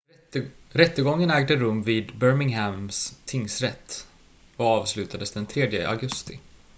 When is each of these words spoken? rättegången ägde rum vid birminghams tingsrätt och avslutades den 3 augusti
rättegången 0.69 1.29
ägde 1.31 1.55
rum 1.55 1.83
vid 1.83 2.17
birminghams 2.19 3.15
tingsrätt 3.25 4.07
och 4.57 4.65
avslutades 4.65 5.31
den 5.31 5.45
3 5.45 5.83
augusti 5.85 6.39